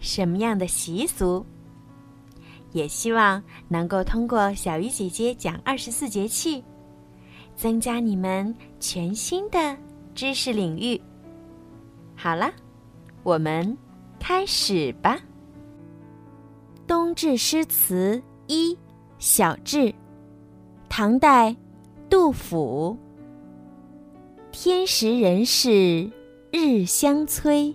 [0.00, 1.44] 什么样的习俗？
[2.72, 6.62] 也希望能够通过小鱼姐姐讲二十四节气，
[7.56, 9.76] 增加你们全新的
[10.14, 11.00] 知识领域。
[12.14, 12.52] 好了，
[13.22, 13.76] 我们
[14.20, 15.18] 开始吧。
[16.86, 18.76] 冬至诗词一
[19.18, 19.94] 小至，
[20.88, 21.56] 唐代，
[22.10, 22.96] 杜甫。
[24.52, 26.10] 天时人事
[26.50, 27.74] 日相催。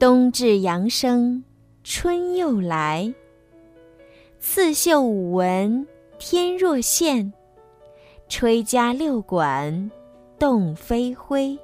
[0.00, 1.44] 冬至阳生，
[1.84, 3.12] 春又来。
[4.38, 5.86] 刺绣五文
[6.18, 7.34] 天若现，
[8.26, 9.90] 吹葭六管
[10.38, 11.58] 动飞灰。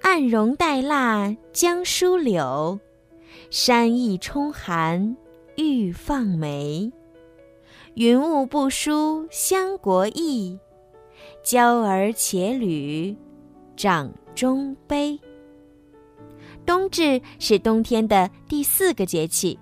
[0.00, 2.78] 暗荣带蜡将疏柳，
[3.50, 5.16] 山意冲寒
[5.56, 6.92] 欲放梅。
[7.94, 10.56] 云雾不输乡国意，
[11.42, 13.16] 娇儿且旅
[13.74, 15.18] 掌中杯。
[16.68, 19.58] 冬至是冬天的第四个节气，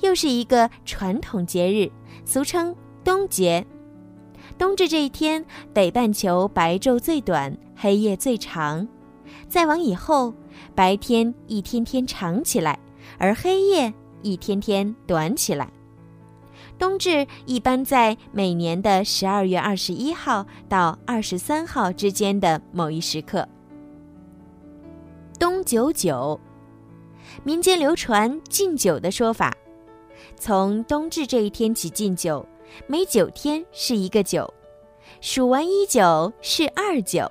[0.00, 1.90] 又是一个传统节日，
[2.26, 3.66] 俗称冬节。
[4.58, 8.86] 冬至这一天，北半球白昼最短，黑夜最长。
[9.48, 10.34] 再往以后，
[10.74, 12.78] 白天一天天长起来，
[13.16, 15.66] 而黑夜一天天短起来。
[16.78, 23.48] 冬至一般在每年的十二月二十一号到二十三号之间的某一时刻。
[25.38, 26.38] 冬九九。
[27.42, 29.56] 民间流传禁酒的说法，
[30.36, 32.44] 从冬至这一天起禁酒，
[32.86, 34.52] 每九天是一个九，
[35.20, 37.30] 数完一九是二九，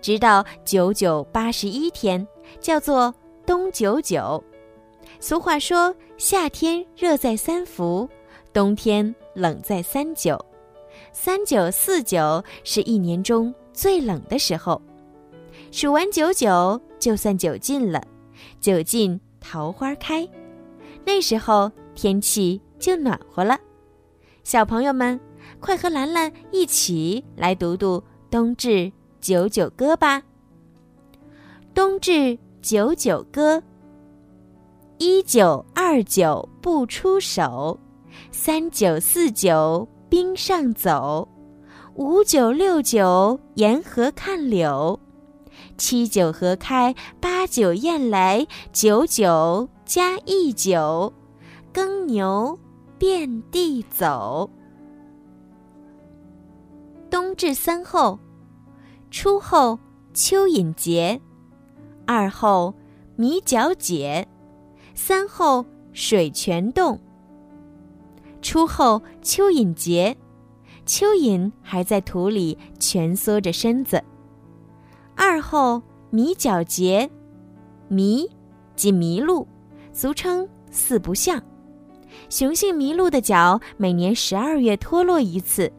[0.00, 2.26] 直到九九八十一天，
[2.60, 3.14] 叫做
[3.46, 4.42] 冬九九。
[5.20, 8.08] 俗话说：“夏天热在三伏，
[8.52, 10.38] 冬天冷在三九。”
[11.12, 14.80] 三九四九是一年中最冷的时候，
[15.70, 18.02] 数完九九就算酒尽了。
[18.60, 20.28] 酒尽桃花开，
[21.04, 23.58] 那时候天气就暖和了。
[24.42, 25.18] 小朋友们，
[25.60, 27.98] 快和兰兰一起来读读
[28.30, 30.20] 《冬至九九歌》吧。
[31.74, 33.58] 《冬至九九歌》：
[34.98, 37.78] 一九二九不出手，
[38.30, 41.28] 三九四九冰上走，
[41.94, 44.98] 五九六九沿河看柳。
[45.76, 51.12] 七九河开，八九雁来，九九加一九，
[51.72, 52.58] 耕牛
[52.98, 54.50] 遍地走。
[57.10, 58.18] 冬至三候：
[59.10, 59.78] 初候
[60.12, 61.20] 蚯蚓节，
[62.06, 62.74] 二候
[63.16, 64.26] 米角解，
[64.94, 66.98] 三候水泉冻。
[68.42, 70.16] 初候蚯蚓节，
[70.86, 74.02] 蚯蚓还在土里蜷缩着身子。
[75.16, 75.80] 二后
[76.10, 77.08] 迷角节，
[77.88, 78.28] 迷
[78.76, 79.46] 即麋鹿，
[79.92, 81.42] 俗称四不像。
[82.28, 85.72] 雄性麋鹿的角每年十二月脱落一次，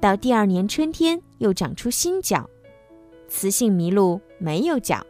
[0.00, 2.48] 到第二年春天又长出新角。
[3.28, 5.04] 雌性麋鹿没有角。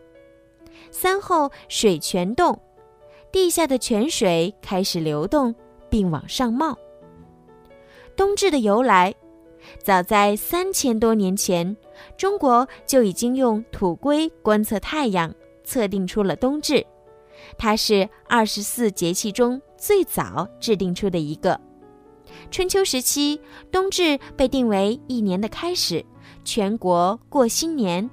[0.91, 2.59] 三后水泉洞，
[3.31, 5.55] 地下的泉水开始流动
[5.89, 6.77] 并往上冒。
[8.17, 9.15] 冬至的由来。
[9.79, 11.77] 早在三千多年前，
[12.17, 15.35] 中国就已经用土龟观测太阳，
[15.65, 16.87] 测定出了冬至。
[17.59, 21.61] 它是二十四节气中最早制定出的一个。
[22.51, 23.41] 春秋时期，
[23.71, 26.05] 冬至被定为一年的开始，
[26.45, 28.09] 全国过新年。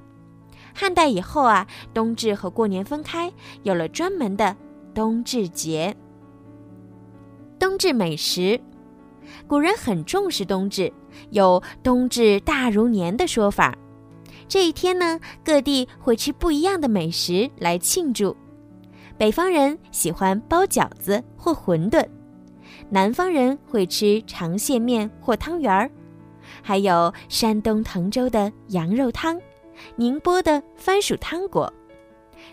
[0.74, 3.32] 汉代以后啊，冬至和过年分开，
[3.64, 4.56] 有了专门的
[4.94, 5.96] 冬至节。
[7.60, 8.60] 冬至美食。
[9.48, 10.92] 古人很重视冬至，
[11.32, 13.78] 有“冬至大如年”的说法。
[14.48, 18.36] 这一天呢，各地会吃不一样的美食来庆祝。
[19.18, 22.04] 北方人喜欢包饺子或馄饨，
[22.90, 25.92] 南方人会吃长线面或汤圆儿，
[26.64, 29.40] 还有山东滕州的羊肉汤，
[29.96, 31.72] 宁波的番薯汤果，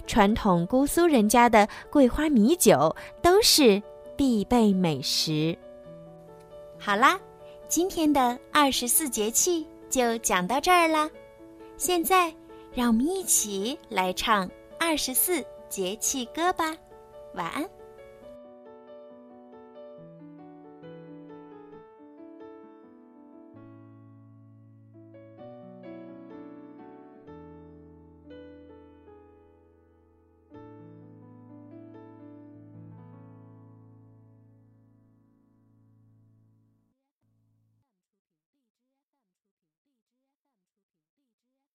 [0.06, 3.80] 传统姑苏人家的桂花米酒都是
[4.16, 5.56] 必备美食。
[6.78, 7.18] 好啦，
[7.68, 11.10] 今天的二十四节气就讲到这儿啦。
[11.76, 12.32] 现在，
[12.72, 14.48] 让我们一起来唱
[14.78, 16.76] 二十四节气歌吧。
[17.34, 17.68] 晚安。